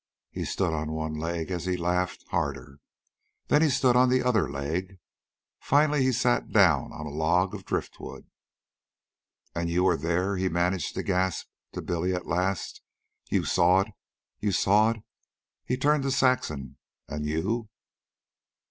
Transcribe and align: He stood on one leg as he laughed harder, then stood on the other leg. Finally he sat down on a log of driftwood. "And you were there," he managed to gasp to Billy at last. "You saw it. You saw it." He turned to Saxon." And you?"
He 0.31 0.45
stood 0.45 0.73
on 0.73 0.93
one 0.93 1.13
leg 1.13 1.51
as 1.51 1.65
he 1.65 1.77
laughed 1.77 2.25
harder, 2.29 2.79
then 3.49 3.69
stood 3.69 3.95
on 3.95 4.09
the 4.09 4.23
other 4.23 4.49
leg. 4.49 4.97
Finally 5.59 6.01
he 6.01 6.11
sat 6.11 6.49
down 6.51 6.91
on 6.91 7.05
a 7.05 7.09
log 7.09 7.53
of 7.53 7.65
driftwood. 7.65 8.25
"And 9.53 9.69
you 9.69 9.83
were 9.83 9.97
there," 9.97 10.37
he 10.37 10.49
managed 10.49 10.95
to 10.95 11.03
gasp 11.03 11.49
to 11.73 11.83
Billy 11.83 12.15
at 12.15 12.25
last. 12.25 12.81
"You 13.29 13.43
saw 13.45 13.81
it. 13.81 13.89
You 14.39 14.51
saw 14.51 14.89
it." 14.89 15.03
He 15.65 15.77
turned 15.77 16.01
to 16.01 16.09
Saxon." 16.09 16.77
And 17.07 17.27
you?" 17.27 17.69